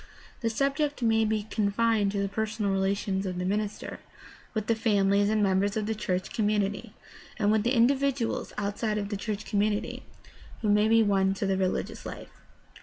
The 0.39 0.49
subject 0.49 1.03
may 1.03 1.25
be 1.25 1.43
confined 1.43 2.11
to 2.13 2.19
the 2.23 2.27
personal 2.27 2.71
relations 2.71 3.27
of 3.27 3.37
the 3.37 3.45
minister 3.45 3.99
with 4.55 4.65
the 4.65 4.73
families 4.73 5.29
and 5.29 5.43
members 5.43 5.77
of 5.77 5.85
the 5.85 5.93
church 5.93 6.35
com 6.35 6.47
munity, 6.47 6.93
and 7.37 7.51
with 7.51 7.61
the 7.61 7.75
individuals 7.75 8.51
outside 8.57 8.97
of 8.97 9.09
the 9.09 9.15
church 9.15 9.45
com 9.45 9.59
munity 9.59 10.01
who 10.63 10.69
may 10.71 10.87
be 10.87 11.03
won 11.03 11.35
to 11.35 11.45
the 11.45 11.55
religious 11.55 12.03
life. 12.03 12.31